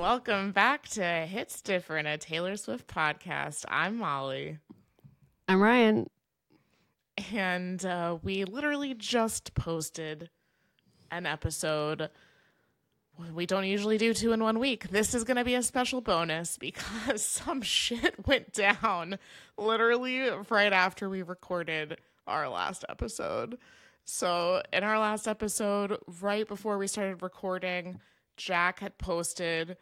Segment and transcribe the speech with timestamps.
[0.00, 3.66] Welcome back to Hits Different, a Taylor Swift podcast.
[3.68, 4.56] I'm Molly.
[5.46, 6.08] I'm Ryan.
[7.34, 10.30] And uh, we literally just posted
[11.10, 12.08] an episode.
[13.34, 14.88] We don't usually do two in one week.
[14.88, 19.18] This is going to be a special bonus because some shit went down
[19.58, 23.58] literally right after we recorded our last episode.
[24.06, 28.00] So, in our last episode, right before we started recording,
[28.38, 29.76] Jack had posted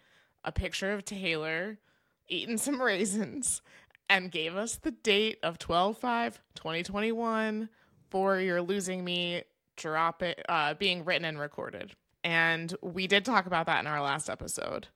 [0.49, 1.79] a picture of Taylor
[2.27, 3.61] eating some raisins
[4.09, 7.69] and gave us the date of 12 5 2021
[8.09, 9.43] for You're Losing Me
[9.77, 11.93] drop it, uh, being written and recorded.
[12.25, 14.89] And we did talk about that in our last episode.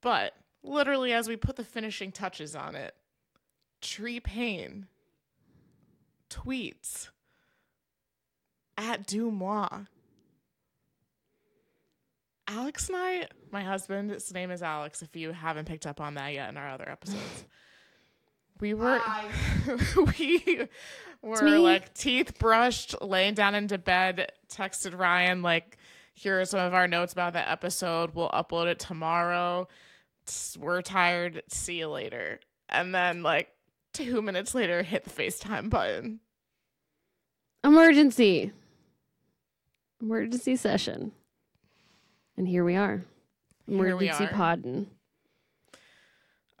[0.00, 0.32] But
[0.62, 2.94] literally, as we put the finishing touches on it,
[3.82, 4.86] Tree Paine
[6.30, 7.10] tweets
[8.78, 9.86] at Deuxmoi.
[12.48, 16.14] Alex and I, my husband, his name is Alex, if you haven't picked up on
[16.14, 17.44] that yet in our other episodes.
[18.60, 19.00] We were
[20.08, 20.66] we
[21.22, 25.78] were like teeth brushed, laying down into bed, texted Ryan like
[26.12, 28.16] here are some of our notes about the episode.
[28.16, 29.68] We'll upload it tomorrow.
[30.58, 31.44] We're tired.
[31.48, 32.40] See you later.
[32.68, 33.52] And then like
[33.92, 36.18] two minutes later hit the FaceTime button.
[37.62, 38.50] Emergency.
[40.02, 41.12] Emergency session.
[42.38, 43.04] And here we are.
[43.66, 44.86] we're Emergency podding.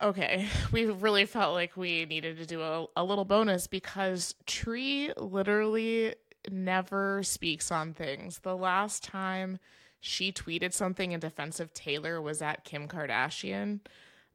[0.02, 5.12] Okay, we really felt like we needed to do a, a little bonus because Tree
[5.16, 6.16] literally
[6.50, 8.40] never speaks on things.
[8.40, 9.60] The last time
[10.00, 13.78] she tweeted something in defense of Taylor was at Kim Kardashian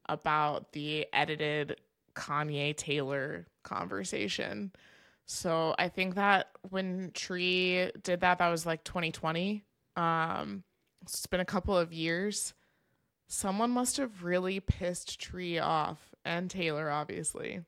[0.08, 1.76] about the edited
[2.16, 4.72] Kanye Taylor conversation.
[5.26, 9.66] So I think that when Tree did that, that was like 2020.
[9.98, 10.64] Um,
[11.04, 12.54] it's been a couple of years.
[13.28, 17.62] Someone must have really pissed Tree off and Taylor, obviously,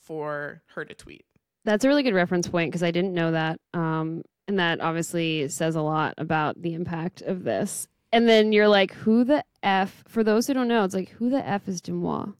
[0.00, 1.24] for her to tweet.
[1.64, 3.60] That's a really good reference point because I didn't know that.
[3.72, 7.88] Um, and that obviously says a lot about the impact of this.
[8.12, 10.04] And then you're like, who the F?
[10.06, 12.34] For those who don't know, it's like, who the F is Deuxmoi?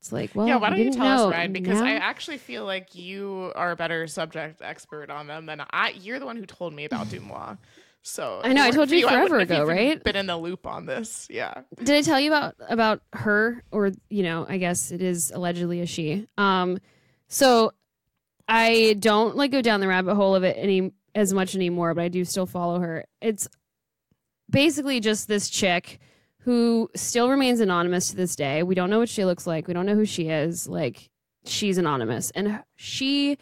[0.00, 0.56] It's like, well, yeah.
[0.56, 1.28] Why don't you tell know.
[1.28, 1.52] us, Ryan?
[1.52, 1.86] Because now?
[1.86, 5.94] I actually feel like you are a better subject expert on them than I.
[5.98, 7.56] You're the one who told me about Deuxmoi.
[8.06, 10.02] So I know I told you you, forever ago, right?
[10.04, 11.62] Been in the loop on this, yeah.
[11.82, 15.80] Did I tell you about about her, or you know, I guess it is allegedly
[15.80, 16.28] a she.
[16.36, 16.78] Um,
[17.28, 17.72] so
[18.46, 22.04] I don't like go down the rabbit hole of it any as much anymore, but
[22.04, 23.06] I do still follow her.
[23.22, 23.48] It's
[24.50, 25.98] basically just this chick
[26.40, 28.62] who still remains anonymous to this day.
[28.62, 29.66] We don't know what she looks like.
[29.66, 30.68] We don't know who she is.
[30.68, 31.08] Like
[31.46, 33.38] she's anonymous, and she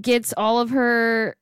[0.00, 1.36] gets all of her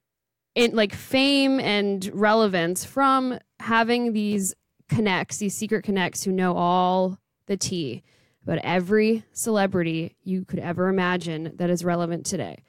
[0.55, 4.55] in like fame and relevance from having these
[4.89, 8.03] connects, these secret connects who know all the tea
[8.45, 12.63] about every celebrity you could ever imagine that is relevant today.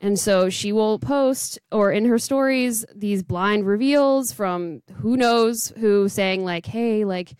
[0.00, 5.72] And so she will post or in her stories these blind reveals from who knows
[5.78, 7.34] who saying like, "Hey, like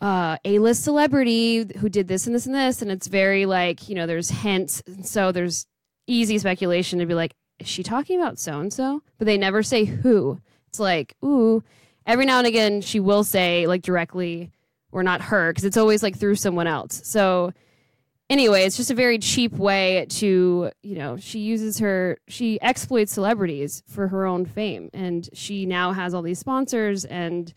[0.00, 3.94] uh A-list celebrity who did this and this and this." And it's very like, you
[3.94, 4.82] know, there's hints.
[4.86, 5.66] And so there's
[6.06, 9.02] easy speculation to be like, is she talking about so and so?
[9.18, 10.40] But they never say who.
[10.68, 11.62] It's like, ooh,
[12.06, 14.50] every now and again she will say like directly
[14.92, 17.00] or not her because it's always like through someone else.
[17.04, 17.52] So
[18.30, 23.12] anyway, it's just a very cheap way to, you know, she uses her she exploits
[23.12, 27.52] celebrities for her own fame and she now has all these sponsors and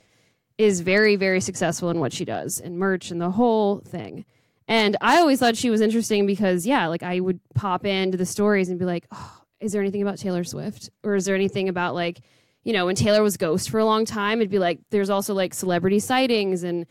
[0.57, 4.25] is very very successful in what she does and merch and the whole thing.
[4.67, 8.25] And I always thought she was interesting because yeah, like I would pop into the
[8.25, 10.89] stories and be like, "Oh, is there anything about Taylor Swift?
[11.03, 12.21] Or is there anything about like,
[12.63, 15.33] you know, when Taylor was ghost for a long time, it'd be like there's also
[15.33, 16.85] like celebrity sightings and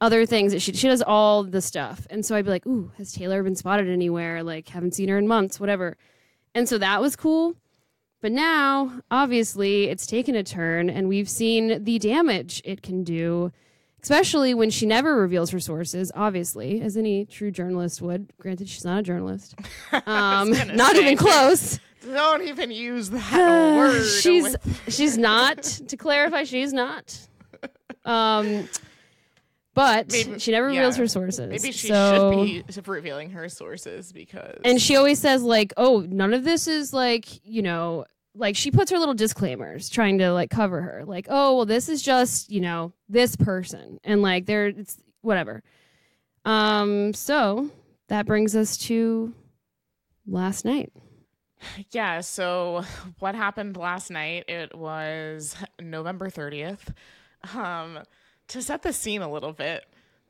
[0.00, 2.06] other things that she she does all the stuff.
[2.10, 4.42] And so I'd be like, "Ooh, has Taylor been spotted anywhere?
[4.42, 5.96] Like haven't seen her in months, whatever."
[6.54, 7.56] And so that was cool.
[8.22, 13.52] But now, obviously, it's taken a turn and we've seen the damage it can do,
[14.02, 18.32] especially when she never reveals her sources, obviously, as any true journalist would.
[18.40, 19.54] Granted, she's not a journalist.
[20.06, 21.78] Um, not even close.
[22.06, 23.32] Don't even use that
[23.76, 24.04] word.
[24.04, 24.56] she's
[24.88, 25.62] she's not.
[25.88, 27.18] To clarify, she's not.
[28.04, 28.68] Um,
[29.74, 30.78] but Maybe- she never yeah.
[30.80, 31.48] reveals her sources.
[31.48, 36.00] Maybe she so, should be revealing her sources because And she always says like, "Oh,
[36.08, 38.04] none of this is like you know."
[38.38, 41.04] Like she puts her little disclaimers, trying to like cover her.
[41.06, 45.62] Like, oh well, this is just you know this person, and like there, it's whatever.
[46.44, 47.70] Um, so
[48.08, 49.32] that brings us to
[50.26, 50.92] last night.
[51.90, 52.84] Yeah, so
[53.18, 54.44] what happened last night?
[54.48, 56.94] It was November 30th.
[57.54, 58.00] Um
[58.48, 59.86] to set the scene a little bit,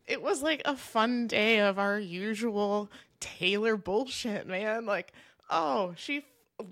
[0.07, 2.91] it was like a fun day of our usual
[3.21, 4.87] Taylor bullshit, man.
[4.87, 5.13] Like,
[5.51, 6.25] oh, she
[6.59, 6.67] f-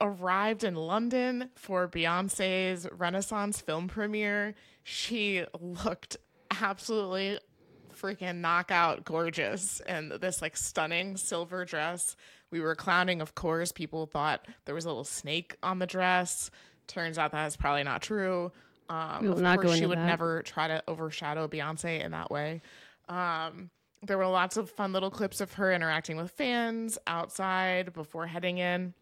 [0.00, 4.54] arrived in London for Beyonce's Renaissance film premiere.
[4.82, 6.18] She looked
[6.60, 7.38] absolutely
[8.00, 12.16] freaking knockout gorgeous and this like stunning silver dress.
[12.50, 13.72] We were clowning, of course.
[13.72, 16.50] People thought there was a little snake on the dress.
[16.86, 18.50] Turns out that's probably not true.
[18.88, 20.06] Um, of course, she would that.
[20.06, 22.60] never try to overshadow Beyonce in that way.
[23.08, 23.70] Um,
[24.02, 28.58] there were lots of fun little clips of her interacting with fans outside before heading
[28.58, 28.94] in.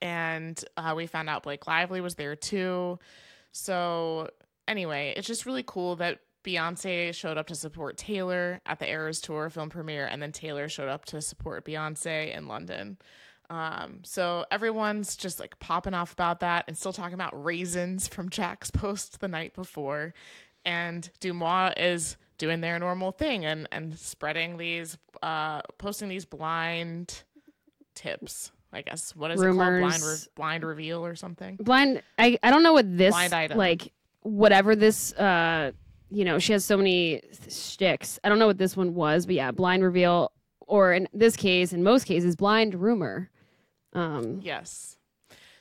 [0.00, 2.98] And uh, we found out Blake Lively was there too.
[3.52, 4.30] So,
[4.66, 9.20] anyway, it's just really cool that Beyonce showed up to support Taylor at the Eras
[9.20, 12.98] Tour film premiere, and then Taylor showed up to support Beyonce in London.
[13.50, 18.30] Um, so everyone's just like popping off about that and still talking about raisins from
[18.30, 20.14] Jack's post the night before.
[20.64, 27.24] And Deuxmoi is doing their normal thing and, and spreading these, uh, posting these blind
[27.94, 28.52] tips.
[28.72, 29.56] I guess what is it called?
[29.56, 31.56] Blind, re- blind reveal or something.
[31.56, 33.58] blind I, I don't know what this Blind item.
[33.58, 33.92] like
[34.22, 35.72] whatever this uh
[36.12, 39.34] you know she has so many sticks i don't know what this one was but
[39.34, 40.30] yeah blind reveal
[40.60, 43.30] or in this case in most cases blind rumor
[43.94, 44.96] um Yes.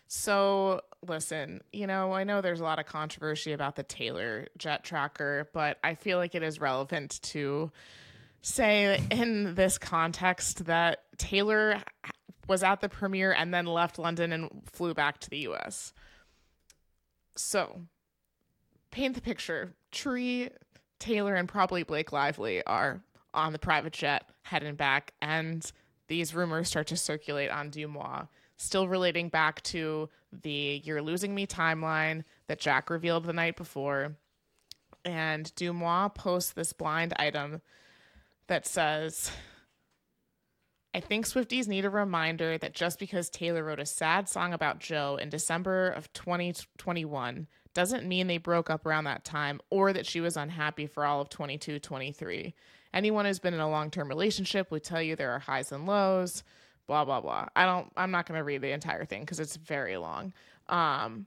[0.08, 4.84] So listen, you know, I know there's a lot of controversy about the Taylor jet
[4.84, 7.72] tracker, but I feel like it is relevant to
[8.42, 11.82] say in this context that Taylor
[12.48, 15.94] was at the premiere and then left London and flew back to the US.
[17.38, 17.84] So,
[18.92, 19.76] paint the picture.
[19.92, 20.50] Tree,
[21.00, 23.02] Taylor, and probably Blake Lively are
[23.34, 25.70] on the private jet heading back, and
[26.08, 28.28] these rumors start to circulate on Deuxmoi,
[28.58, 34.16] still relating back to the You're Losing Me timeline that Jack revealed the night before.
[35.06, 37.62] And Deuxmoi posts this blind item
[38.48, 39.32] that says,
[40.94, 44.80] I think Swifties need a reminder that just because Taylor wrote a sad song about
[44.80, 50.06] Joe in December of 2021 doesn't mean they broke up around that time or that
[50.06, 52.54] she was unhappy for all of 22 23.
[52.94, 55.86] Anyone who's been in a long term relationship would tell you there are highs and
[55.86, 56.44] lows,
[56.88, 57.48] blah, blah, blah.
[57.56, 60.34] I don't, I'm not going to read the entire thing because it's very long.
[60.68, 61.26] Um,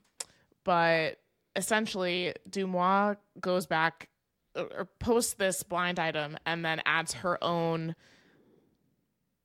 [0.64, 1.18] but
[1.56, 4.08] essentially, Deuxmoi goes back
[4.54, 7.94] or posts this blind item and then adds her own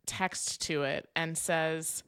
[0.05, 2.03] text to it and says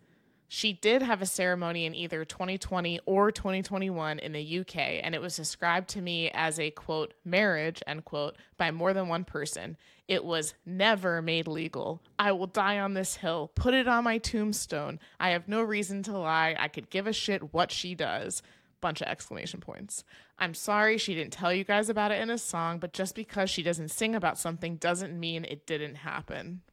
[0.54, 5.22] she did have a ceremony in either 2020 or 2021 in the UK, and it
[5.22, 9.78] was described to me as a quote marriage end quote by more than one person.
[10.10, 12.02] It was never made legal.
[12.20, 13.54] I will die on this hill.
[13.56, 15.00] Put it on my tombstone.
[15.22, 16.54] I have no reason to lie.
[16.60, 18.44] I could give a shit what she does.
[18.82, 20.04] Bunch of exclamation points.
[20.38, 23.50] I'm sorry she didn't tell you guys about it in a song, but just because
[23.50, 26.64] she doesn't sing about something doesn't mean it didn't happen.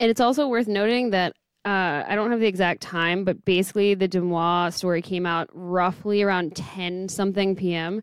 [0.00, 3.94] and it's also worth noting that uh, I don't have the exact time, but basically
[3.94, 8.02] the Deuxmoi story came out roughly around 10 something p.m.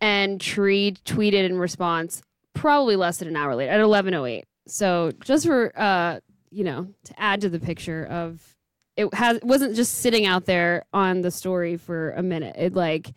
[0.00, 2.22] And Tree tweeted in response
[2.54, 4.42] probably less than an hour later at 11:08.
[4.66, 6.20] So just for uh,
[6.50, 8.56] you know to add to the picture of
[8.96, 12.56] it has wasn't just sitting out there on the story for a minute.
[12.58, 13.14] It like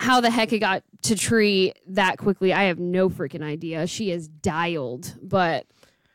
[0.00, 3.86] how the heck it got to Tree that quickly, I have no freaking idea.
[3.86, 5.66] She is dialed, but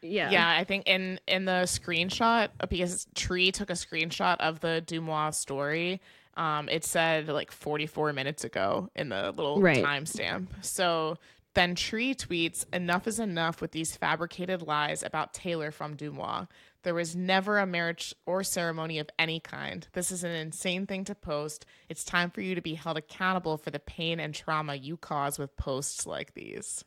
[0.01, 4.83] yeah, Yeah, I think in in the screenshot because Tree took a screenshot of the
[4.85, 6.01] Deuxmoi story.
[6.35, 9.83] Um, it said like 44 minutes ago in the little Right.
[9.83, 10.47] timestamp.
[10.61, 11.17] So
[11.53, 16.47] then Tree tweets, "Enough is enough with these fabricated lies about Taylor from Deuxmoi.
[16.83, 19.85] There was never a marriage or ceremony of any kind.
[19.91, 21.65] This is an insane thing to post.
[21.89, 25.37] It's time for you to be held accountable for the pain and trauma you cause
[25.37, 26.85] with posts like these."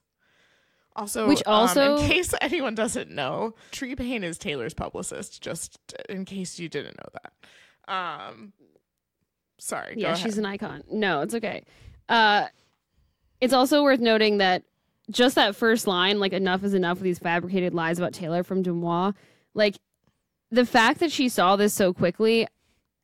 [0.94, 5.42] Also, Which um, also- in case anyone doesn't know, Tree Paine is Taylor's publicist.
[5.42, 7.92] Just in case you didn't know that.
[7.92, 8.52] Um,
[9.58, 9.94] sorry.
[9.96, 10.84] yeah, she's an icon.
[10.90, 11.64] No, it's okay.
[12.08, 12.46] Uh,
[13.40, 14.62] it's also worth noting that
[15.11, 18.62] just that first line, like enough is enough with these fabricated lies about Taylor from
[18.62, 19.14] Deuxmoi,
[19.54, 19.76] like
[20.50, 22.46] the fact that she saw this so quickly,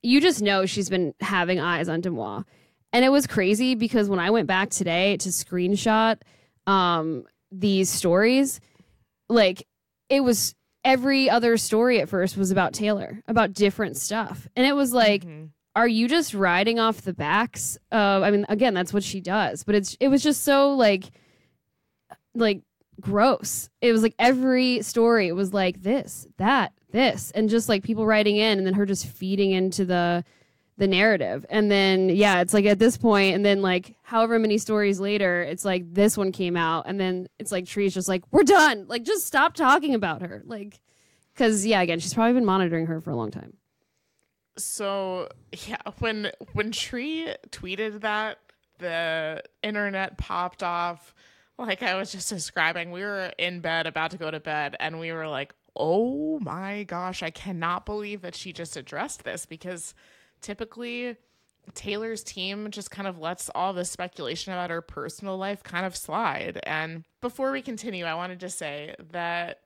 [0.02, 2.44] you just know she's been having eyes on Deuxmoi.
[2.92, 6.18] And it was crazy because when I went back today to screenshot
[6.66, 8.60] um, these stories,
[9.28, 9.66] like
[10.08, 14.48] it was every other story at first was about Taylor, about different stuff.
[14.56, 15.50] And it was like, Mhm.
[15.76, 19.62] are you just riding off the backs of i mean again that's what she does
[19.64, 21.04] but it's it was just so like
[22.34, 22.62] like
[23.00, 27.84] gross it was like every story it was like this that this and just like
[27.84, 30.24] people writing in and then her just feeding into the
[30.78, 31.44] the narrative.
[31.50, 35.42] And then yeah, it's like at this point, and then like however many stories later,
[35.42, 38.86] it's like this one came out, and then it's like Tree's just like, We're done.
[38.88, 40.42] Like just stop talking about her.
[40.46, 40.80] Like
[41.34, 43.54] because yeah, again, she's probably been monitoring her for a long time.
[44.56, 45.28] So
[45.66, 48.38] yeah, when when Tree tweeted that,
[48.78, 51.14] the internet popped off.
[51.58, 55.00] Like I was just describing, we were in bed about to go to bed, and
[55.00, 59.94] we were like, "Oh my gosh, I cannot believe that she just addressed this." Because
[60.40, 61.16] typically,
[61.74, 65.96] Taylor's team just kind of lets all the speculation about her personal life kind of
[65.96, 66.60] slide.
[66.64, 69.60] And before we continue, I wanted to say that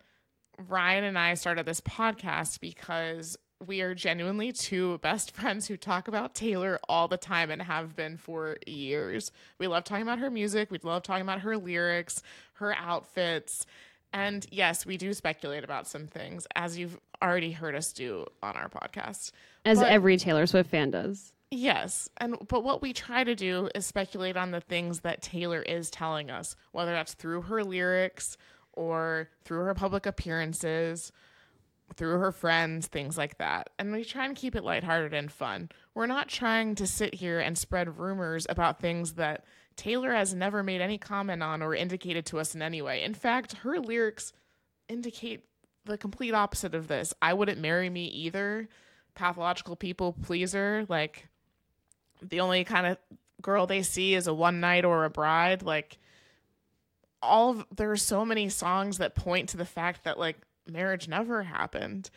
[0.69, 3.37] Ryan and I started this podcast because
[3.67, 7.97] we are genuinely two best friends who talk about Taylor all the time and have
[7.97, 9.31] been for years.
[9.59, 12.23] We love talking about her music, we love talking about her lyrics,
[12.55, 13.67] her outfits.
[14.13, 18.57] And yes, we do speculate about some things, as you've already heard us do on
[18.57, 19.33] our podcast.
[19.65, 21.33] As But- every Taylor Swift fan does.
[21.55, 25.61] Yes, and but what we try to do is speculate on the things that Taylor
[25.61, 28.39] is telling us, whether that's through her lyrics
[28.73, 31.13] or through her public appearances,
[31.95, 33.69] through her friends, things like that.
[33.79, 35.69] And we try and keep it lighthearted and fun.
[35.95, 39.45] We're not trying to sit here and spread rumors about things that
[39.77, 43.03] Taylor has never made any comment on or indicated to us in any way.
[43.03, 44.33] In fact, her lyrics
[44.89, 45.45] indicate
[45.85, 47.13] the complete opposite of this.
[47.21, 48.69] I wouldn't marry me either.
[49.15, 51.29] Pathological people pleaser, like
[52.23, 52.99] the only kind of
[53.43, 55.99] girl they see is a one night or a bride like
[57.21, 60.39] all of, there are so many songs that point to the fact that like
[60.71, 62.09] marriage never happened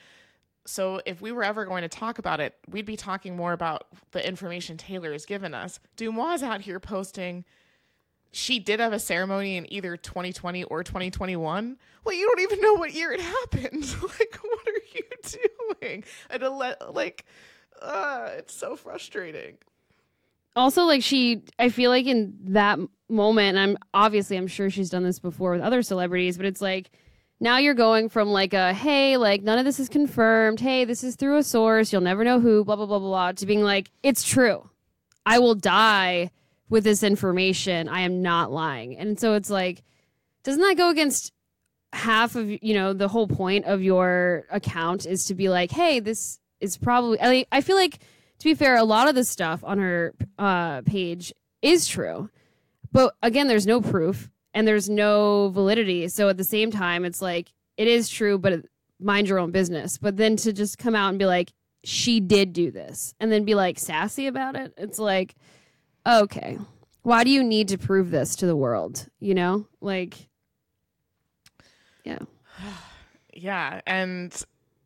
[0.68, 3.88] so if we were ever going to talk about it we'd be talking more about
[4.12, 7.44] the information taylor has given us Deuxmoi is out here posting
[8.32, 12.74] she did have a ceremony in either 2020 or 2021 well you don't even know
[12.76, 13.84] what year it happened.
[14.02, 16.04] Like what are you doing?
[16.30, 17.26] And let like
[17.82, 19.58] uh it's so frustrating.
[20.56, 22.80] Also like she i feel like in that
[23.10, 26.62] moment and i'm obviously i'm sure she's done this before with other celebrities but it's
[26.62, 26.90] like
[27.40, 30.60] now you're going from like a hey like none of this is confirmed.
[30.60, 31.92] Hey this is through a source.
[31.92, 34.70] You'll never know who blah blah blah blah blah to being like it's true.
[35.26, 36.32] I will die
[36.70, 39.84] with this information i am not lying and so it's like
[40.44, 41.32] doesn't that go against
[41.94, 46.00] half of you know the whole point of your account is to be like hey
[46.00, 48.00] this is probably i, feel like
[48.40, 52.30] to be fair, a lot of the stuff on her uh, page is true,
[52.92, 56.08] but again, there's no proof and there's no validity.
[56.08, 58.66] So at the same time, it's like it is true, but
[59.00, 59.98] mind your own business.
[59.98, 61.54] But then to just come out and be like,
[61.84, 65.36] she did do this, and then be like sassy about it, it's like,
[66.06, 66.58] okay,
[67.04, 69.08] why do you need to prove this to the world?
[69.20, 70.16] You know, like,
[72.04, 72.20] yeah.
[73.38, 74.34] Yeah, and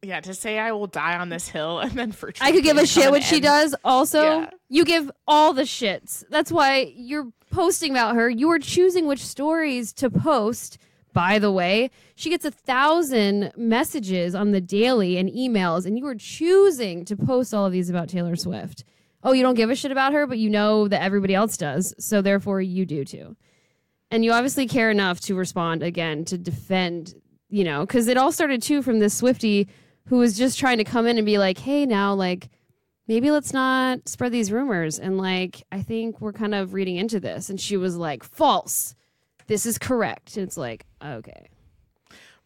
[0.01, 2.77] yeah, to say I will die on this hill and then for I could give
[2.77, 3.75] a shit what she does.
[3.83, 4.49] Also, Yeah.
[4.69, 6.23] you give all the shits.
[6.31, 8.27] That's why you're posting about her.
[8.27, 10.79] You are choosing which stories to post.
[11.13, 16.05] By the way, she gets a thousand messages on the daily and emails, and you
[16.07, 18.83] are choosing to post all of these about Taylor Swift.
[19.23, 21.93] Oh, you don't give a shit about her, but you know that everybody else does,
[21.99, 23.35] so therefore you do too.
[24.11, 27.13] And you obviously care enough to respond again to defend,
[27.49, 29.67] you know, because it all started too from this Swifty
[30.05, 32.49] who was just trying to come in and be like, hey, now, like,
[33.07, 34.97] maybe let's not spread these rumors.
[34.97, 37.49] And, like, I think we're kind of reading into this.
[37.49, 38.95] And she was like, false.
[39.45, 40.35] This is correct.
[40.35, 41.49] And it's like, okay.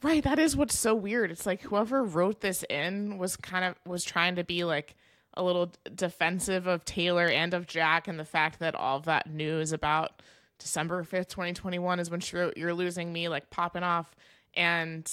[0.02, 1.32] Right, that is what's so weird.
[1.32, 4.96] It's like whoever wrote this in was kind of was trying to be like
[5.36, 9.30] a little defensive of Taylor and of Jack and the fact that all of that
[9.30, 10.22] news about
[10.60, 14.16] December 5th, 2021 is when she wrote You're Losing Me like popping off
[14.54, 15.10] and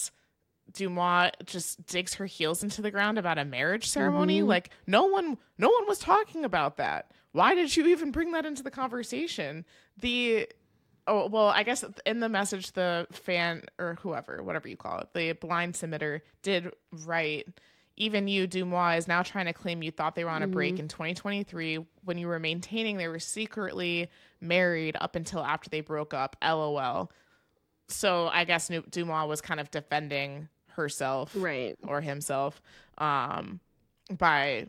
[0.73, 4.39] Deuxmoi just digs her heels into the ground about a marriage ceremony.
[4.39, 4.49] Mm-hmm.
[4.49, 7.11] Like no one no one was talking about that.
[7.33, 9.65] Why did you even bring that into the conversation?
[9.99, 10.49] The
[11.07, 15.09] oh well, I guess in the message the fan or whoever, whatever you call it,
[15.15, 16.73] the blind submitter did
[17.05, 17.49] write
[18.00, 20.78] even you, Deuxmoi, is now trying to claim you thought they were on a break
[20.78, 24.09] in 2023 when you were maintaining they were secretly
[24.40, 26.35] married up until after they broke up.
[26.42, 27.12] LOL.
[27.88, 31.76] So I guess Deuxmoi was kind of defending herself Right.
[31.87, 32.62] or himself
[32.97, 33.61] um,
[34.11, 34.69] by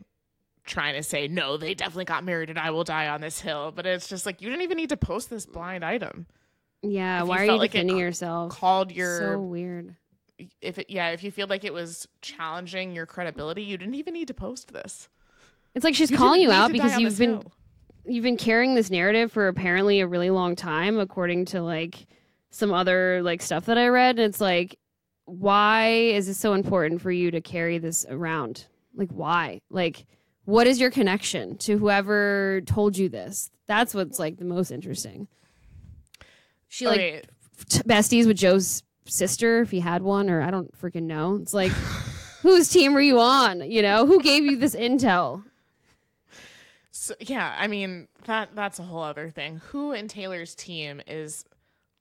[0.66, 3.72] trying to say, no, they definitely got married and I will die on this hill.
[3.74, 6.26] But it's just like, you didn't even need to post this blind item.
[6.82, 7.18] Yeah.
[7.18, 8.52] If you why are felt you like defending yourself?
[8.52, 9.96] Called your, so weird.
[10.60, 14.14] If it, yeah, if you feel like it was challenging your credibility, you didn't even
[14.14, 15.08] need to post this.
[15.74, 17.52] It's like she's You calling you out because you've been hill.
[18.04, 22.06] you've been carrying this narrative for apparently a really long time according to like
[22.50, 24.76] some other like stuff that i read and it's like
[25.24, 30.04] why is it so important for you to carry this around like why like
[30.44, 33.48] what is your connection to whoever told you this?
[33.68, 35.28] That's what's like the most interesting.
[36.68, 37.22] She like Okay,
[37.68, 41.36] t- besties with Joe's sister if he had one, or I don't freaking know.
[41.36, 41.72] It's like,
[42.42, 43.70] whose team were you on?
[43.70, 45.44] You know, who gave you this intel?
[46.90, 49.60] So, yeah, I mean that that's a whole other thing.
[49.70, 51.44] Who in Taylor's team is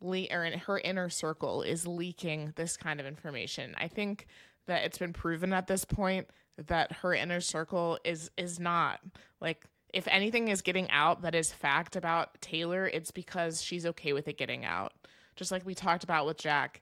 [0.01, 3.73] le- or in her inner circle is leaking this kind of information?
[3.77, 4.27] I think
[4.67, 6.27] that it's been proven at this point
[6.67, 8.99] that her inner circle is is not
[9.39, 14.13] like if anything is getting out that is fact about Taylor, it's because she's okay
[14.13, 14.93] with it getting out.
[15.35, 16.81] Just like we talked about with Jack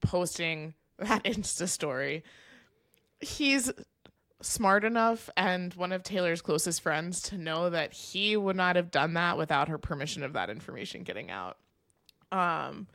[0.00, 2.24] posting that Insta story.
[3.20, 3.72] He's
[4.40, 8.90] smart enough and one of Taylor's closest friends to know that he would not have
[8.90, 11.56] done that without her permission of that information getting out.
[12.30, 12.86] Um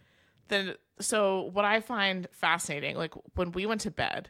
[0.49, 4.29] then so what I find fascinating like when we went to bed,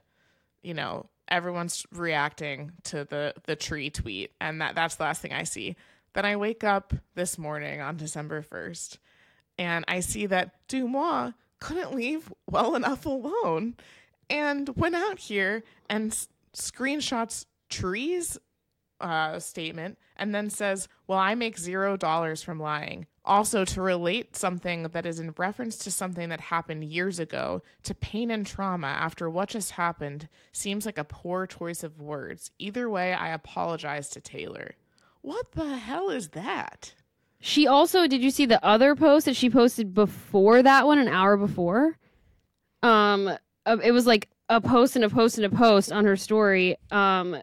[0.62, 5.34] you know, everyone's reacting to the the Tree tweet and that that's the last thing
[5.34, 5.76] I see.
[6.14, 8.98] Then I wake up this morning on December 1st
[9.58, 13.76] and I see that Deuxmoi couldn't leave well enough alone
[14.30, 18.38] and went out here and s- screenshots trees
[19.02, 23.06] uh, statement and then says, Well, I make zero dollars from lying.
[23.24, 27.94] Also, to relate something that is in reference to something that happened years ago to
[27.94, 32.50] pain and trauma after what just happened seems like a poor choice of words.
[32.58, 34.72] Either way, I apologize to Taylor.
[35.22, 36.94] What the hell is that?
[37.42, 41.08] She also did you see the other post that she posted before that one, an
[41.08, 41.98] hour before?
[42.84, 43.30] Um,
[43.66, 46.76] uh, it was like a post and a post and a post on her story.
[46.92, 47.38] Um,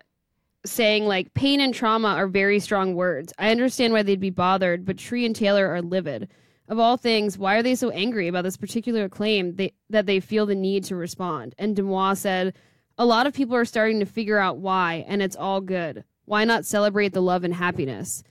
[0.67, 3.33] saying like pain and trauma are very strong words.
[3.38, 6.29] I understand why they'd be bothered, but Tree and Taylor are livid.
[6.69, 10.19] Of all things, why are they so angry about this particular claim they, that they
[10.19, 11.55] feel the need to respond?
[11.59, 12.55] And Deuxmoi said,
[12.99, 16.03] A lot of people are starting to figure out why, and it's all good.
[16.25, 18.25] Why not celebrate the love and happiness?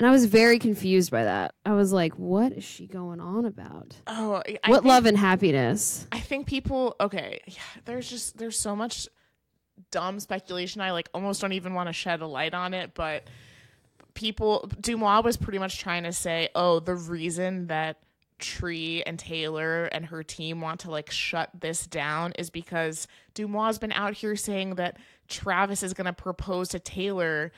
[0.00, 1.54] And I was very confused by that.
[1.66, 3.94] I was like, what is she going on about?
[4.06, 6.06] Oh, I what think- love and happiness?
[6.10, 9.06] I think people okay, yeah, there's just there's so much
[9.90, 10.80] dumb speculation.
[10.80, 13.24] I like almost don't even want to shed a light on it, but
[14.14, 17.98] people Deuxmoi was pretty much trying to say, "Oh, the reason that
[18.38, 23.66] Tree and Taylor and her team want to like shut this down is because Deuxmoi
[23.66, 24.96] has been out here saying that
[25.28, 27.52] Travis is going to propose to Taylor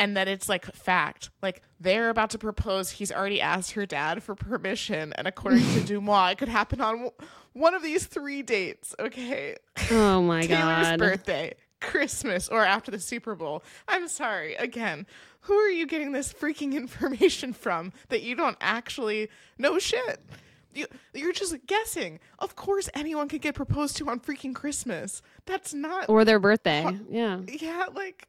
[0.00, 1.30] and that it's like fact.
[1.42, 2.90] Like they're about to propose.
[2.90, 6.92] He's already asked her dad for permission, and according to Deuxmoi, it could happen on
[6.94, 7.12] w-
[7.52, 8.94] one of these three dates.
[8.98, 9.56] Okay,
[9.90, 10.98] Oh my Taylor's god.
[10.98, 13.62] birthday, Christmas, or after the Super Bowl.
[13.86, 14.54] I'm sorry.
[14.54, 15.06] Again,
[15.42, 20.20] who are you getting this freaking information from that you don't actually know shit?
[20.72, 22.20] You, you're just guessing.
[22.38, 25.20] Of course, anyone could get proposed to on freaking Christmas.
[25.44, 26.08] That's not.
[26.08, 26.86] Or their birthday.
[27.10, 27.40] Yeah.
[27.48, 28.28] yeah, like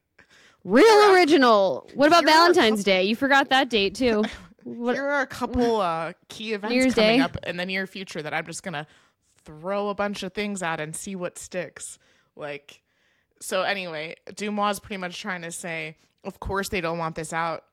[0.63, 1.89] Real original.
[1.95, 3.03] What about Here are a Valentine's couple- Day?
[3.03, 4.23] You forgot that date too.
[4.63, 4.93] What?
[4.93, 7.23] Here are a couple uh, key events Year's coming Day?
[7.23, 8.85] up in the near future that I'm just gonna
[9.43, 11.97] throw a bunch of things at and see what sticks.
[12.35, 12.83] Like,
[13.39, 17.33] so anyway, Deuxmoi is pretty much trying to say, of course they don't want this
[17.33, 17.63] out,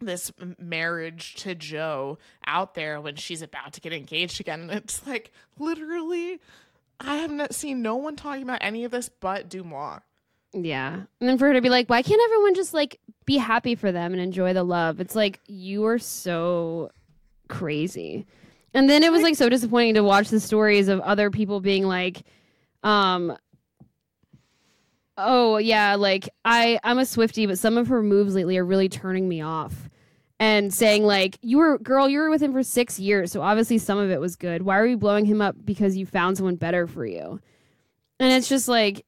[0.00, 2.18] this marriage to Joe
[2.48, 4.62] out there when she's about to get engaged again.
[4.62, 6.40] And it's like literally,
[6.98, 10.00] I have not seen no one talking about any of this but Deuxmoi.
[10.54, 10.94] Yeah.
[11.20, 13.90] And then for her to be like, why can't everyone just like be happy for
[13.90, 15.00] them and enjoy the love?
[15.00, 16.90] It's like you are so
[17.48, 18.26] crazy.
[18.72, 21.84] And then it was like so disappointing to watch the stories of other people being
[21.84, 22.22] like,
[22.82, 23.36] um,
[25.16, 28.88] oh yeah, like I I'm a Swifty, but some of her moves lately are really
[28.88, 29.88] turning me off.
[30.40, 33.78] And saying like, you were girl, you were with him for six years, so obviously
[33.78, 34.62] some of it was good.
[34.62, 37.40] Why are you blowing him up because you found someone better for you?
[38.20, 39.04] And it's just like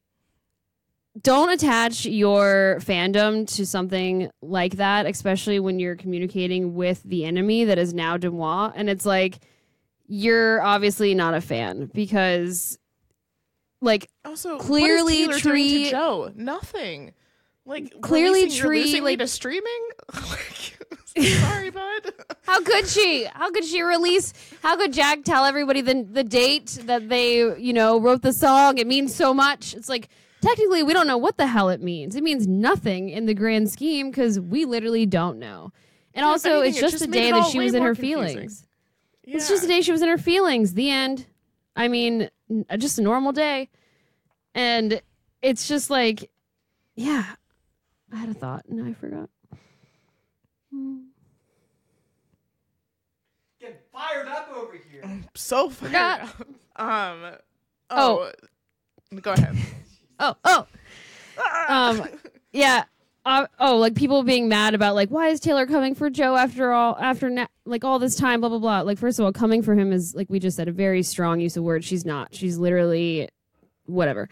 [1.23, 7.65] don't attach your fandom to something like that, especially when you're communicating with the enemy
[7.65, 8.73] that is now Deuxmoi.
[8.75, 9.39] And it's like,
[10.07, 12.79] you're obviously not a fan because,
[13.81, 17.13] like, Also, Clearly what is Taylor doing Tree- to Joe nothing.
[17.65, 19.89] Like Clearly Tree, me like- to streaming.
[21.19, 22.13] Sorry, bud.
[22.43, 23.25] how could she?
[23.33, 24.35] How could she release?
[24.63, 28.77] How could Jack tell everybody the the date that they, you know, wrote the song?
[28.79, 29.75] It means so much.
[29.75, 30.09] It's like
[30.47, 32.15] technically we don't know what the hell it means.
[32.17, 35.73] It means nothing in the grand scheme because we literally don't know.
[36.15, 37.95] And Yeah, also, anything, it's it just just the day that she was in her
[37.95, 38.29] confusing.
[38.35, 38.67] feelings.
[39.25, 40.75] It's just the day she was in her feelings.
[40.75, 41.27] The end.
[41.75, 42.31] I mean,
[42.79, 43.69] just a normal day.
[44.55, 45.03] And
[45.43, 46.31] it's just like,
[46.95, 47.25] yeah.
[48.13, 49.29] I had a thought and I forgot.
[53.61, 55.03] Get fired up over here.
[55.35, 56.21] so fired Forgot.
[56.77, 56.81] up.
[56.81, 57.33] Um.
[57.91, 58.31] Oh.
[59.21, 59.57] Go ahead.
[60.19, 60.67] Oh, oh.
[61.69, 62.07] Um,
[62.53, 62.85] yeah.
[63.25, 66.73] uh, oh, like people being mad about like why is Taylor coming for Joe after
[66.73, 68.81] all after na- like all this time, blah blah blah.
[68.81, 71.41] Like first of all, coming for him is like we just said a very strong
[71.41, 71.85] use of words.
[71.85, 72.35] She's not.
[72.35, 73.29] She's literally
[73.87, 74.29] whatever.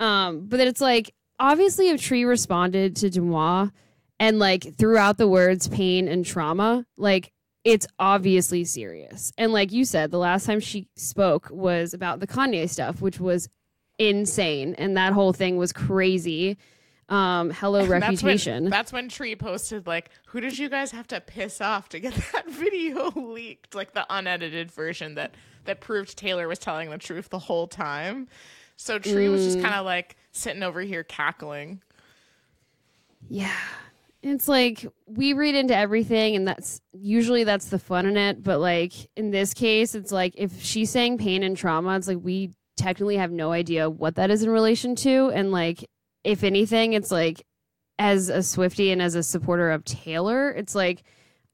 [0.00, 3.70] Um, but then it's like obviously if Tree responded to Deuxmoi
[4.20, 7.32] and like throughout the words pain and trauma, like
[7.64, 9.32] it's obviously serious.
[9.36, 13.20] And like you said, the last time she spoke was about the Kanye stuff, which
[13.20, 13.48] was
[13.98, 16.56] insane, and that whole thing was crazy.
[17.08, 18.64] Um, hello reputation.
[18.64, 21.88] That's when, that's when Tree posted like, "Who did you guys have to piss off
[21.90, 25.34] to get that video leaked?" Like the unedited version that
[25.64, 28.28] that proved Taylor was telling the truth the whole time.
[28.76, 31.82] So Tree was just kind of like sitting over here cackling.
[33.28, 33.52] Yeah.
[34.22, 38.60] It's like we read into everything and that's usually that's the fun in it, but
[38.60, 42.52] like in this case it's like if she's saying pain and trauma, it's like we
[42.78, 45.88] technically have no idea what that is in relation to and like
[46.24, 47.44] if anything it's like
[47.98, 51.02] as a Swifty and as a supporter of Taylor, it's like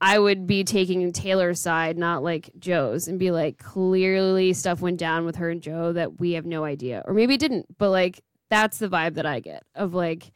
[0.00, 4.98] I would be taking Taylor's side, not like Joe's, and be like, clearly stuff went
[4.98, 7.02] down with her and Joe that we have no idea.
[7.06, 10.32] Or maybe it didn't, but like that's the vibe that I get of like,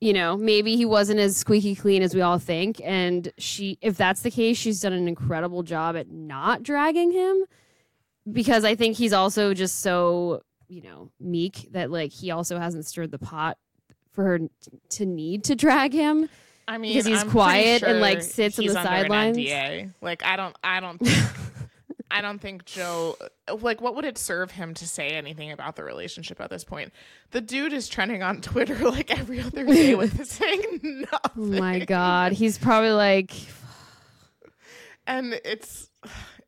[0.00, 2.80] you know, maybe he wasn't as squeaky clean as we all think.
[2.84, 7.46] And she, if that's the case, she's done an incredible job at not dragging him
[8.30, 12.86] because I think he's also just so, you know, meek that like he also hasn't
[12.86, 13.58] stirred the pot
[14.12, 14.40] for her
[14.90, 16.28] to need to drag him.
[16.66, 19.38] I mean, Because he's I'm quiet pretty and, like, sits on the sidelines.
[20.00, 21.28] Like I don't, I don't, think,
[22.10, 23.16] I don't think Joe.
[23.60, 26.92] Like, what would it serve him to say anything about the relationship at this point?
[27.32, 31.56] The dude is trending on Twitter like every other day with saying nothing.
[31.56, 32.32] Oh my God.
[32.32, 33.32] He's probably like,
[35.06, 35.90] and it's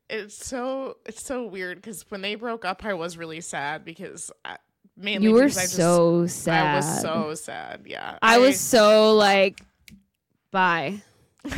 [0.08, 4.30] it's so it's so weird because when they broke up, I was really sad because
[4.44, 4.58] I,
[4.96, 6.66] mainly you were because I just, so sad.
[6.66, 7.82] I was so sad.
[7.86, 9.60] Yeah, I was so like,
[10.50, 11.00] bye.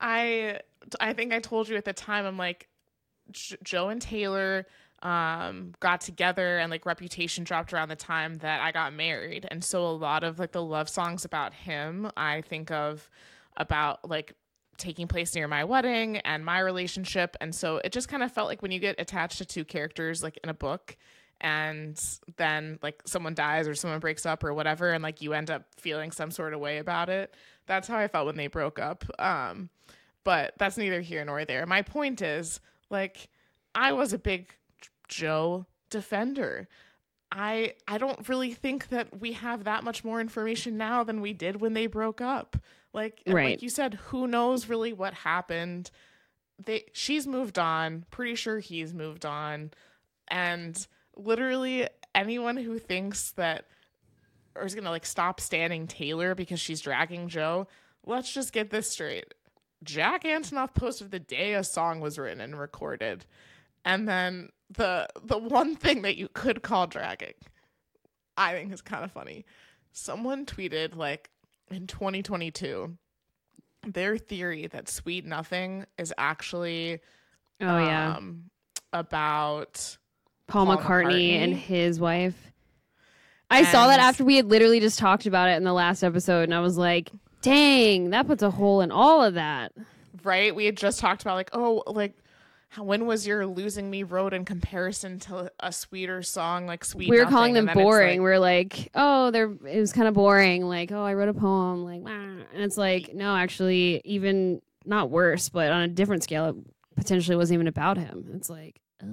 [0.00, 0.60] I
[1.00, 2.68] I think I told you at the time I'm like
[3.30, 4.66] J- Joe and Taylor
[5.02, 9.62] um got together and like reputation dropped around the time that I got married and
[9.62, 13.10] so a lot of like the love songs about him I think of
[13.56, 14.34] about like
[14.78, 17.36] taking place near my wedding and my relationship.
[17.40, 20.22] And so it just kind of felt like when you get attached to two characters
[20.22, 20.96] like in a book
[21.40, 22.00] and
[22.36, 25.64] then like someone dies or someone breaks up or whatever and like you end up
[25.76, 27.34] feeling some sort of way about it
[27.66, 29.04] that's how i felt when they broke up.
[29.18, 29.68] Um
[30.22, 31.66] but that's neither here nor there.
[31.66, 32.60] My point is
[32.90, 33.28] like
[33.74, 34.54] i was a big
[35.08, 36.68] joe defender.
[37.30, 41.32] I i don't really think that we have that much more information now than we
[41.32, 42.56] did when they broke up
[42.94, 43.50] like Right.
[43.50, 45.90] like you said who knows really what happened.
[46.64, 48.06] They she's moved on.
[48.10, 49.72] Pretty sure he's moved on.
[50.28, 53.66] And literally anyone who thinks that
[54.54, 57.66] or is gonna like stop standing taylor because she's dragging joe
[58.06, 59.34] let's just get this straight.
[59.82, 63.26] Jack antonoff posted the day a song was written and recorded.
[63.84, 67.34] And then the the one thing that you could call dragging
[68.36, 69.44] i think is kind of funny.
[69.92, 71.30] Someone tweeted like
[71.70, 72.96] in 2022
[73.86, 77.00] their theory that sweet nothing is actually
[77.60, 78.50] Oh yeah, um,
[78.92, 79.96] about
[80.48, 82.52] Paul, Paul McCartney, and his wife.
[83.50, 86.42] I saw that after we had literally just talked about it in the last episode,
[86.42, 87.10] and I was like,
[87.42, 89.72] "Dang, that puts a hole in all of that."
[90.22, 92.16] right we had just talked about like oh like
[92.78, 97.16] when was You're Losing Me wrote in comparison to a sweeter song like sweet we
[97.16, 97.34] were Nothing?
[97.36, 98.18] calling them And then it's boring.
[98.20, 100.64] like- we are like, "Oh, they're." It was kind of boring.
[100.64, 105.10] Like, "Oh, I wrote a poem." Like, "Wah." and it's like, no, actually, even not
[105.10, 106.56] worse, but on a different scale, it
[106.96, 108.30] potentially wasn't even about him.
[108.34, 109.08] It's like, oh.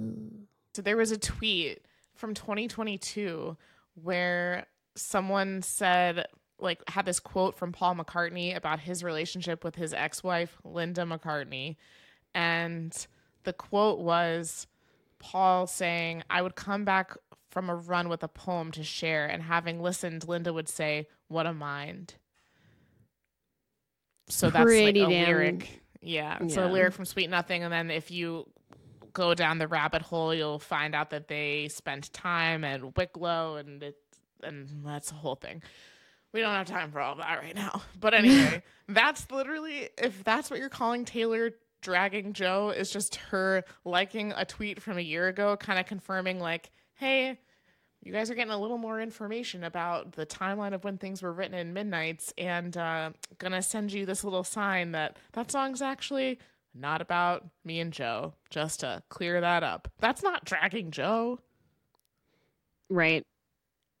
[0.74, 3.56] So there was a tweet from 2022
[3.94, 6.26] where someone said,
[6.58, 11.02] like, had this quote from Paul McCartney about his relationship with his ex wife, Linda
[11.02, 11.76] McCartney.
[12.34, 12.94] And
[13.44, 14.66] the quote was
[15.18, 17.16] Paul saying, I would come back
[17.50, 19.26] from a run with a poem to share.
[19.26, 22.14] And having listened, Linda would say, What a mind.
[24.28, 25.80] So that's Pretty like a damn- lyric.
[26.00, 26.46] Yeah.
[26.48, 27.62] So a lyric from Sweet Nothing.
[27.62, 28.48] And then if you
[29.12, 33.82] go down the rabbit hole, you'll find out that they spent time at Wicklow, and
[33.82, 33.96] it,
[34.42, 35.62] and that's a whole thing.
[36.32, 37.82] We don't have time for all that right now.
[38.00, 41.50] But anyway, that's literally if that's what you're calling Taylor
[41.82, 46.40] dragging Joe is just her liking a tweet from a year ago, kind of confirming
[46.40, 47.38] like, hey.
[48.04, 51.32] You guys are getting a little more information about the timeline of when things were
[51.32, 56.40] written in Midnight's, and uh, gonna send you this little sign that that song's actually
[56.74, 59.88] not about me and Joe, just to clear that up.
[60.00, 61.38] That's not dragging Joe.
[62.88, 63.24] Right.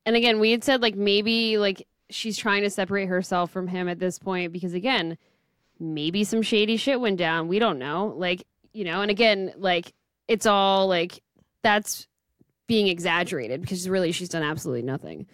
[0.04, 3.88] And again, we had said like maybe like she's trying to separate herself from him
[3.88, 5.16] at this point because again,
[5.82, 7.48] maybe some shady shit went down.
[7.48, 8.14] We don't know.
[8.16, 9.92] Like, you know, and again, like
[10.28, 11.22] it's all like
[11.62, 12.06] that's
[12.66, 15.26] being exaggerated because really she's done absolutely nothing.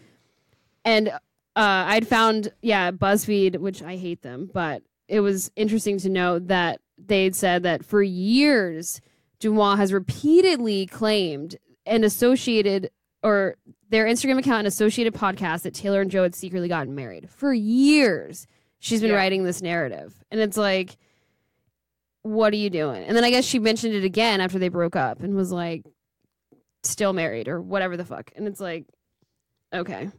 [0.85, 1.21] And uh,
[1.57, 6.81] I'd found, yeah, BuzzFeed, which I hate them, but it was interesting to know that
[6.97, 9.01] they'd said that for years,
[9.41, 11.57] Deuxmoi has repeatedly claimed
[11.87, 12.91] and associated,
[13.23, 13.57] or
[13.89, 17.31] their Instagram account and associated podcast that Taylor and Joe had secretly gotten married.
[17.31, 18.47] For years,
[18.79, 19.17] she's been Yeah.
[19.17, 20.15] writing this narrative.
[20.31, 20.97] And it's like,
[22.23, 23.05] what are you doing?
[23.05, 25.85] And then I guess she mentioned it again after they broke up and was like,
[26.83, 28.31] still married or whatever the fuck.
[28.37, 28.85] And it's like,
[29.75, 30.11] okay.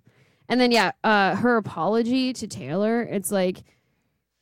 [0.47, 3.59] And then, yeah, uh, her apology to Taylor, it's like,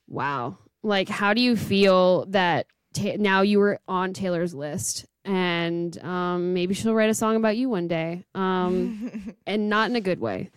[0.08, 0.58] wow.
[0.84, 5.06] Like, how do you feel that ta- now you were on Taylor's list?
[5.26, 9.98] And um, maybe she'll write a song about you one day, um, and not in
[9.98, 10.50] a good way.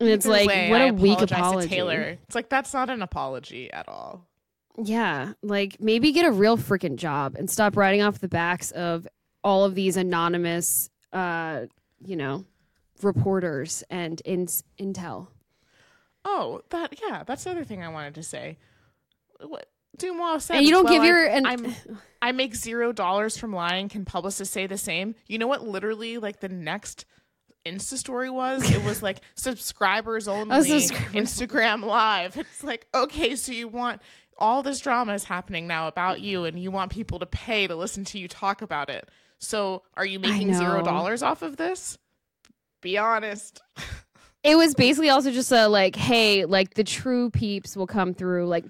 [0.00, 1.68] And it's Either like, way, what I a weak apology.
[1.68, 2.18] Taylor.
[2.24, 4.26] It's like that's not an apology at all.
[4.82, 9.06] Yeah, like maybe get a real freaking job and stop riding off the backs of
[9.44, 11.66] all of these anonymous, uh,
[12.04, 12.44] you know,
[13.02, 14.46] reporters and in-
[14.78, 15.28] intel.
[16.24, 18.58] Oh, that yeah, that's the other thing I wanted to say.
[19.40, 20.56] What Deuxmoi said.
[20.56, 21.74] And you don't well, give I- your and I'm
[22.20, 23.88] I make zero dollars from lying.
[23.88, 25.14] Can publicists say the same?
[25.28, 25.66] You know what?
[25.66, 27.04] Literally, like the next
[27.66, 28.68] Insta story was.
[28.70, 30.62] It was like subscribers oh, only.
[30.62, 32.36] subscribers Instagram live.
[32.36, 34.00] It's like okay, so you want
[34.38, 37.76] all this drama is happening now about you, and you want people to pay to
[37.76, 39.08] listen to you talk about it.
[39.38, 41.98] So are you making zero dollars off of this?
[42.80, 43.62] Be honest.
[44.42, 48.46] it was basically also just a like, hey, like the true peeps will come through.
[48.46, 48.66] Like,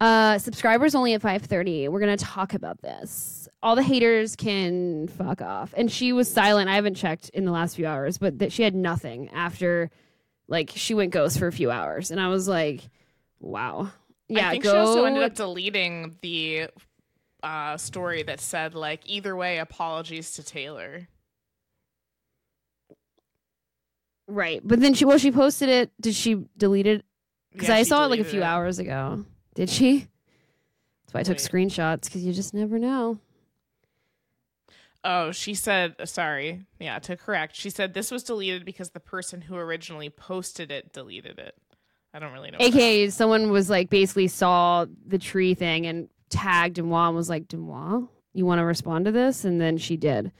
[0.00, 1.88] uh, subscribers only at five thirty.
[1.88, 3.48] We're gonna talk about this.
[3.62, 5.72] All the haters can fuck off.
[5.76, 6.68] And she was silent.
[6.68, 9.90] I haven't checked in the last few hours, but that she had nothing after,
[10.46, 12.82] like, she went ghost for a few hours, and I was like,
[13.40, 13.90] wow.
[14.28, 14.72] Yeah, I think go.
[14.72, 16.68] she also ended up deleting the
[17.42, 21.08] uh, story that said like either way, apologies to Taylor.
[24.28, 25.92] right, but then she well, she posted it.
[26.00, 27.04] Did she delete it?
[27.52, 28.44] Because Yeah, I saw it like a few it.
[28.44, 29.24] hours ago.
[29.56, 30.06] Did she?
[31.06, 31.50] That's why I took Wait.
[31.50, 33.18] screenshots because you just never know.
[35.02, 36.62] Oh, she said sorry.
[36.78, 40.92] Yeah, to correct, she said this was deleted because the person who originally posted it
[40.92, 41.56] deleted it.
[42.12, 42.58] I don't really know.
[42.60, 47.46] AKA, someone was like basically saw the Tree thing and tagged Deuxmoi and was like,
[47.46, 49.44] Deuxmoi, you want to respond to this?
[49.44, 50.32] And then she did.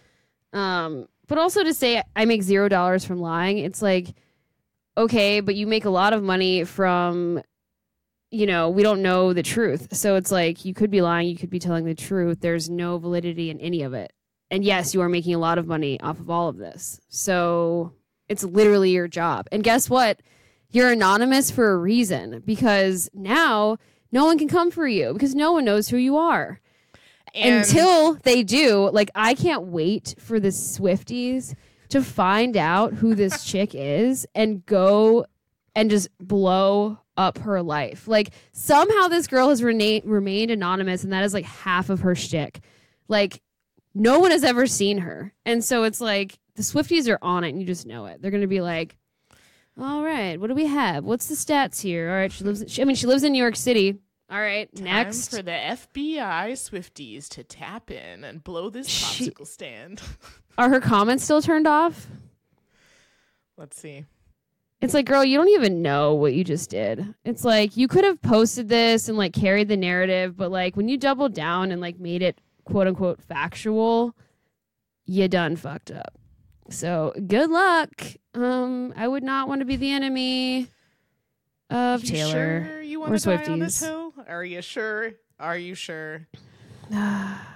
[0.53, 4.15] Um, but also to say I make zero dollars from lying, it's like,
[4.97, 7.43] okay, but you make a lot of money from,
[8.31, 9.89] you know, we don't know the truth.
[9.97, 12.41] So it's like you could be lying, you could be telling the truth.
[12.41, 14.13] There's no validity in any of it.
[14.51, 17.01] And yes, you are making a lot of money off of all of this.
[17.09, 17.93] So
[18.29, 19.47] it's literally your job.
[19.53, 20.21] And guess what?
[20.71, 23.79] You're anonymous for a reason because now
[24.13, 26.61] no one can come for you because no one knows who you are
[27.35, 28.91] And until they do.
[28.91, 31.55] Like, I can't wait for the Swifties
[31.89, 35.27] to find out who this chick is and go
[35.75, 38.07] and just blow up her life.
[38.09, 42.15] Like, somehow this girl has rena- remained anonymous, and that is like half of her
[42.15, 42.61] shtick.
[43.09, 43.43] Like,
[43.95, 45.33] no one has ever seen her.
[45.45, 48.21] And so it's like the Swifties are on it, and you just know it.
[48.21, 48.97] They're going to be like,
[49.79, 51.05] all right, what do we have?
[51.05, 52.09] What's the stats here?
[52.11, 52.65] All right, she lives.
[52.69, 53.97] She, I mean, she lives in New York City.
[54.31, 55.29] All right, time next.
[55.29, 60.03] for the FBI Swifties to tap in and blow this She- popsicle stand.
[60.59, 62.07] Are her comments still turned off?
[63.57, 64.05] Let's see.
[64.87, 67.13] It's like, girl, you don't even know what you just did.
[67.25, 70.89] It's like you could have posted this and like carried the narrative, but like when
[70.89, 74.15] you doubled down and like made it quote unquote factual,
[75.05, 76.17] you done fucked up.
[76.71, 78.01] So good luck.
[78.35, 80.69] Um, I would not want to be the enemy
[81.69, 82.65] of you Taylor.
[82.65, 84.13] sure you or want to die on this Swifties.
[84.29, 85.15] Are you sure?
[85.41, 86.29] Are you sure?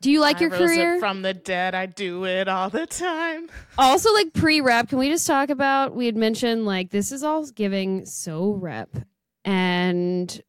[0.00, 0.98] Do you like I your career?
[0.98, 1.74] from the dead.
[1.74, 3.48] I do it all the time.
[3.78, 5.94] also, like pre rep, can we just talk about?
[5.94, 8.90] We had mentioned like this is all giving so rep,
[9.44, 10.40] and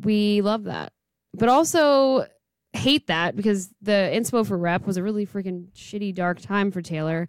[0.00, 0.92] we love that,
[1.32, 2.26] but also
[2.72, 6.82] hate that because the inspo for rep was a really freaking shitty dark time for
[6.82, 7.28] Taylor,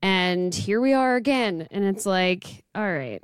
[0.00, 3.22] and here we are again, and it's like, all right,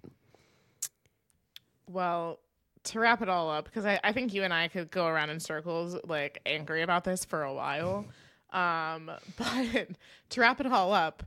[1.89, 2.41] Well,
[2.87, 5.31] to wrap it all up, because I, I think you and I could go around
[5.31, 8.05] in circles, like angry about this for a while.
[8.53, 9.89] Um, but
[10.31, 11.23] to wrap it all up,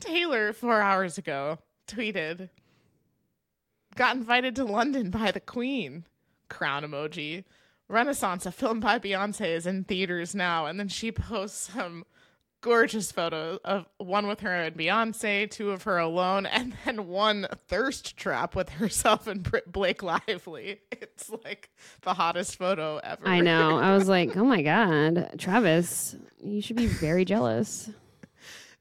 [0.00, 2.48] Taylor four hours ago tweeted,
[3.94, 6.04] "Got invited to London by the Queen."
[6.48, 7.44] Crown emoji.
[7.88, 12.04] Renaissance, a film by Beyonce, is in theaters now, and then she posts some
[12.64, 17.46] gorgeous photos of one with her and Beyonce, two of her alone, and then one
[17.68, 20.80] thirst trap with herself and Blake Lively.
[20.90, 21.68] It's like
[22.00, 23.28] the hottest photo ever.
[23.28, 23.76] I know.
[23.76, 27.90] I was like, oh my god, Travis, you should be very jealous.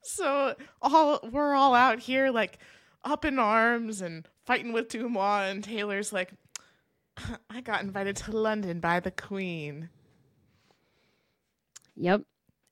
[0.02, 2.60] So all we're all out here like
[3.04, 6.32] up in arms and fighting with Deuxmoi, and Taylor's like,
[7.50, 9.90] I got invited to London by the Queen.
[11.98, 12.22] Yep.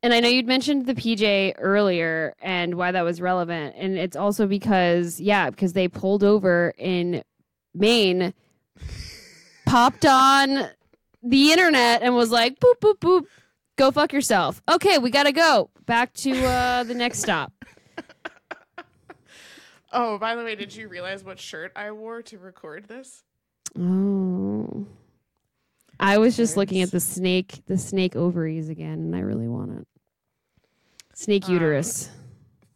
[0.03, 3.75] And I know you'd mentioned the PJ earlier and why that was relevant.
[3.77, 7.23] And it's also because, yeah, because they pulled over in
[7.75, 8.33] Maine,
[9.67, 10.69] popped on
[11.21, 13.25] the internet, and was like, boop, boop, boop,
[13.75, 14.61] go fuck yourself.
[14.67, 17.53] Okay, we got to go back to uh, the next stop.
[19.93, 23.23] Oh, by the way, did you realize what shirt I wore to record this?
[23.77, 24.30] Oh.
[26.01, 29.79] I was just looking at the snake, the snake ovaries again, and I really want
[29.79, 29.87] it.
[31.13, 32.09] Snake Um, uterus.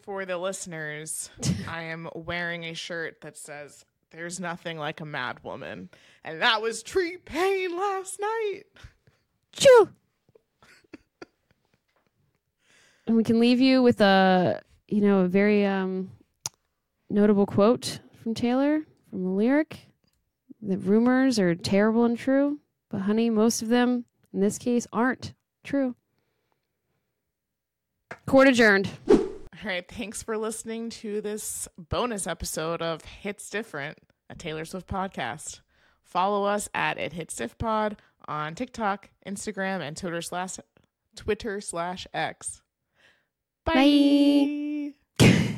[0.01, 1.31] For the listeners,
[1.67, 5.89] I am wearing a shirt that says, There's nothing like a mad woman.
[6.23, 8.63] And that was Tree Paine last night.
[9.51, 9.89] Choo.
[13.07, 16.11] and we can leave you with a, you know, a very um,
[17.09, 19.79] notable quote from Taylor from the lyric.
[20.61, 22.59] The rumors are terrible and true,
[22.95, 25.33] but honey, most of them in this case aren't
[25.65, 25.95] true.
[28.25, 28.89] Court adjourned.
[29.09, 29.19] All
[29.65, 33.97] right, thanks for listening to this bonus episode of Hits Different,
[34.29, 35.59] a Taylor Swift podcast.
[36.03, 37.97] Follow us at It Hits Diff Pod
[38.29, 40.57] on TikTok, Instagram, and Twitter slash
[41.17, 42.61] Twitter slash X.
[43.65, 44.93] Bye.
[45.19, 45.51] Bye.